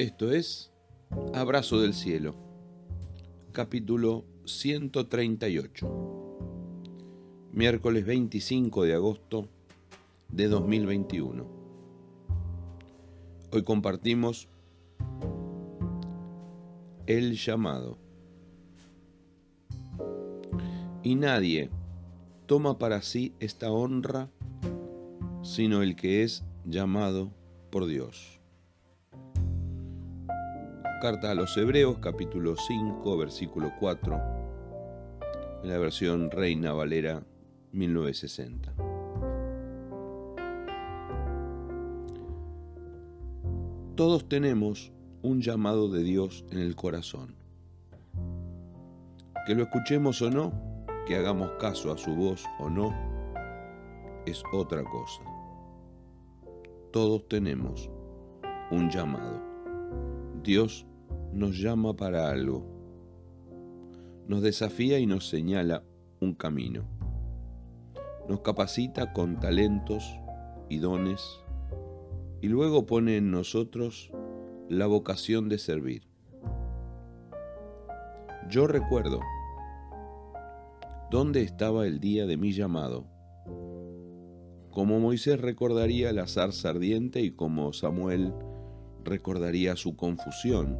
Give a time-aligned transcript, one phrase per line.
[0.00, 0.72] Esto es
[1.34, 2.34] Abrazo del Cielo,
[3.52, 6.38] capítulo 138,
[7.52, 9.46] miércoles 25 de agosto
[10.30, 11.46] de 2021.
[13.52, 14.48] Hoy compartimos
[17.04, 17.98] el llamado.
[21.02, 21.68] Y nadie
[22.46, 24.30] toma para sí esta honra
[25.42, 27.30] sino el que es llamado
[27.70, 28.39] por Dios.
[31.00, 34.20] Carta a los Hebreos capítulo 5 versículo 4
[35.62, 37.22] en la versión Reina Valera
[37.72, 38.74] 1960.
[43.94, 44.92] Todos tenemos
[45.22, 47.34] un llamado de Dios en el corazón.
[49.46, 50.52] Que lo escuchemos o no,
[51.06, 52.94] que hagamos caso a su voz o no,
[54.26, 55.22] es otra cosa.
[56.92, 57.88] Todos tenemos
[58.70, 59.40] un llamado.
[60.42, 60.86] Dios
[61.32, 62.64] nos llama para algo.
[64.26, 65.84] Nos desafía y nos señala
[66.20, 66.84] un camino.
[68.28, 70.04] Nos capacita con talentos
[70.68, 71.40] y dones
[72.40, 74.10] y luego pone en nosotros
[74.68, 76.08] la vocación de servir.
[78.48, 79.20] Yo recuerdo
[81.10, 83.06] dónde estaba el día de mi llamado,
[84.70, 88.32] como Moisés recordaría la zarza ardiente y como Samuel
[89.04, 90.78] recordaría su confusión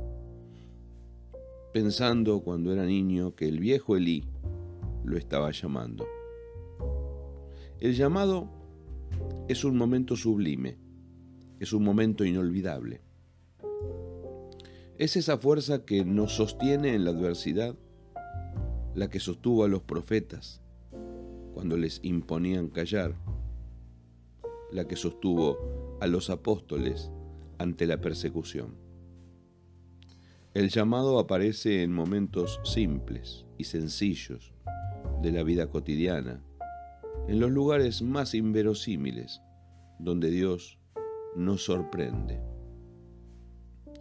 [1.72, 4.24] pensando cuando era niño que el viejo Elí
[5.04, 6.04] lo estaba llamando.
[7.78, 8.48] El llamado
[9.48, 10.78] es un momento sublime,
[11.60, 13.02] es un momento inolvidable.
[14.98, 17.76] Es esa fuerza que nos sostiene en la adversidad,
[18.94, 20.60] la que sostuvo a los profetas
[21.54, 23.14] cuando les imponían callar,
[24.72, 27.10] la que sostuvo a los apóstoles
[27.58, 28.89] ante la persecución.
[30.52, 34.52] El llamado aparece en momentos simples y sencillos
[35.22, 36.42] de la vida cotidiana,
[37.28, 39.40] en los lugares más inverosímiles
[40.00, 40.76] donde Dios
[41.36, 42.40] nos sorprende.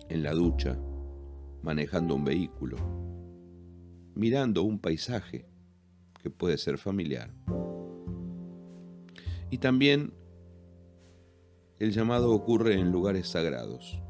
[0.10, 0.76] En la ducha,
[1.62, 2.78] manejando un vehículo,
[4.16, 5.46] mirando un paisaje
[6.20, 7.32] que puede ser familiar.
[9.52, 10.16] Y también
[11.78, 14.02] el llamado ocurre en lugares sagrados,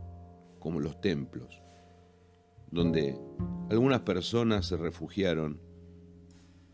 [0.60, 1.62] como los templos,
[2.72, 3.18] donde
[3.70, 5.60] algunas personas se refugiaron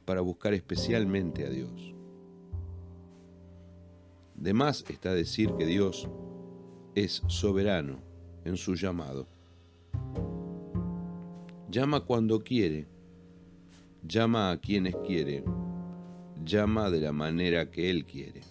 [0.06, 1.94] para buscar especialmente a Dios.
[4.36, 6.08] De más está decir que Dios
[6.94, 8.00] es soberano
[8.44, 9.28] en su llamado.
[11.70, 12.88] Llama cuando quiere,
[14.04, 15.44] llama a quienes quiere,
[16.46, 18.42] llama de la manera que Él quiere.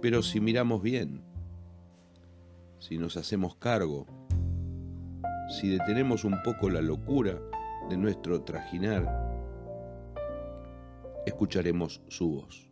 [0.00, 1.22] Pero si miramos bien,
[2.78, 4.06] si nos hacemos cargo
[5.48, 7.38] si detenemos un poco la locura
[7.88, 9.04] de nuestro trajinar,
[11.24, 12.66] escucharemos su voz.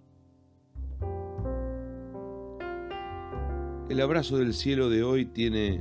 [3.88, 5.80] El abrazo del cielo de hoy tiene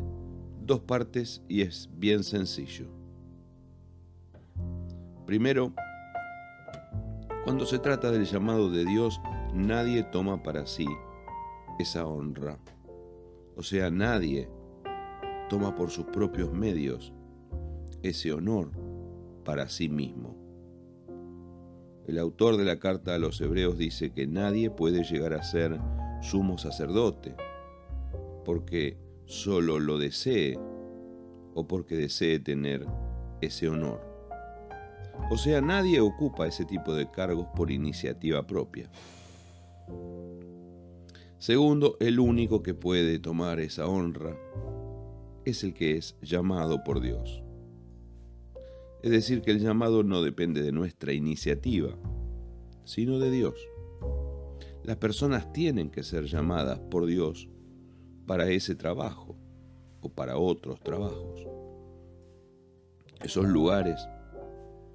[0.61, 2.87] dos partes y es bien sencillo.
[5.25, 5.73] Primero,
[7.43, 9.19] cuando se trata del llamado de Dios,
[9.53, 10.85] nadie toma para sí
[11.79, 12.59] esa honra.
[13.55, 14.49] O sea, nadie
[15.53, 17.13] toma por sus propios medios
[18.01, 18.71] ese honor
[19.45, 20.35] para sí mismo.
[22.07, 25.79] El autor de la carta a los hebreos dice que nadie puede llegar a ser
[26.23, 27.35] sumo sacerdote
[28.43, 28.97] porque
[29.27, 30.57] solo lo desee
[31.53, 32.87] o porque desee tener
[33.39, 34.01] ese honor.
[35.29, 38.89] O sea, nadie ocupa ese tipo de cargos por iniciativa propia.
[41.37, 44.35] Segundo, el único que puede tomar esa honra
[45.45, 47.43] es el que es llamado por Dios.
[49.01, 51.95] Es decir, que el llamado no depende de nuestra iniciativa,
[52.85, 53.55] sino de Dios.
[54.83, 57.49] Las personas tienen que ser llamadas por Dios
[58.25, 59.37] para ese trabajo
[60.01, 61.47] o para otros trabajos.
[63.21, 64.07] Esos lugares,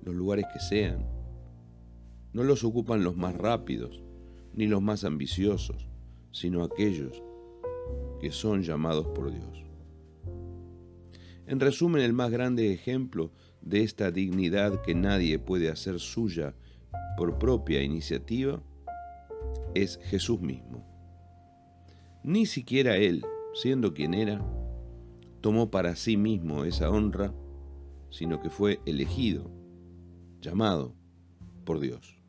[0.02, 1.06] los lugares que sean,
[2.32, 4.02] no los ocupan los más rápidos
[4.54, 5.88] ni los más ambiciosos,
[6.32, 7.22] sino aquellos
[8.20, 9.67] que son llamados por Dios.
[11.48, 16.54] En resumen, el más grande ejemplo de esta dignidad que nadie puede hacer suya
[17.16, 18.62] por propia iniciativa
[19.74, 20.86] es Jesús mismo.
[22.22, 23.24] Ni siquiera Él,
[23.54, 24.44] siendo quien era,
[25.40, 27.32] tomó para sí mismo esa honra,
[28.10, 29.50] sino que fue elegido,
[30.42, 30.94] llamado
[31.64, 32.22] por Dios.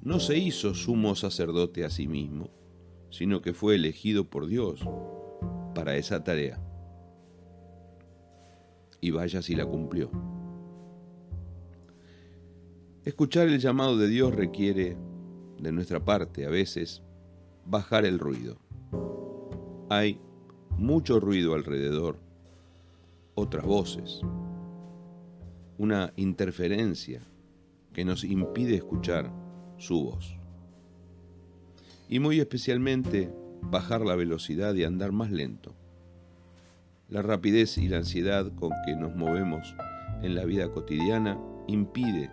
[0.00, 2.48] No se hizo sumo sacerdote a sí mismo,
[3.10, 4.80] sino que fue elegido por Dios
[5.74, 6.63] para esa tarea.
[9.04, 10.10] Y vaya si la cumplió.
[13.04, 14.96] Escuchar el llamado de Dios requiere,
[15.60, 17.02] de nuestra parte a veces,
[17.66, 18.56] bajar el ruido.
[19.90, 20.18] Hay
[20.78, 22.18] mucho ruido alrededor,
[23.34, 24.22] otras voces,
[25.76, 27.20] una interferencia
[27.92, 29.30] que nos impide escuchar
[29.76, 30.34] su voz.
[32.08, 33.30] Y muy especialmente
[33.60, 35.74] bajar la velocidad y andar más lento.
[37.08, 39.76] La rapidez y la ansiedad con que nos movemos
[40.22, 42.30] en la vida cotidiana impide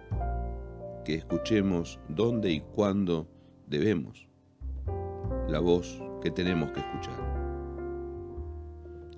[1.04, 3.28] que escuchemos dónde y cuándo
[3.68, 4.30] debemos
[5.50, 7.20] la voz que tenemos que escuchar,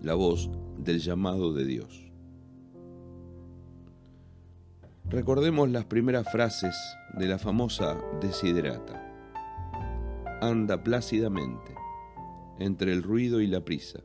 [0.02, 2.12] la voz del llamado de Dios.
[5.10, 6.76] Recordemos las primeras frases
[7.20, 9.00] de la famosa Desiderata.
[10.42, 11.76] Anda plácidamente
[12.58, 14.00] entre el ruido y la prisa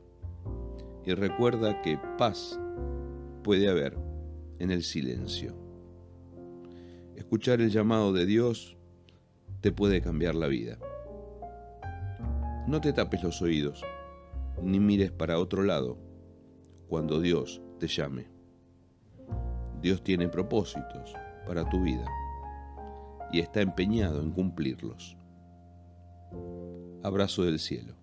[1.09, 2.61] y recuerda que paz
[3.43, 3.97] puede haber
[4.59, 5.57] en el silencio.
[7.17, 8.77] Escuchar el llamado de Dios
[9.63, 10.79] te puede cambiar la vida.
[12.67, 13.83] No te tapes los oídos,
[14.63, 15.97] ni mires para otro lado
[16.89, 18.27] cuando Dios te llame.
[19.81, 21.15] Dios tiene propósitos
[21.47, 22.05] para tu vida
[23.33, 25.17] y está empeñado en cumplirlos.
[27.03, 27.95] Abrazo del cielo.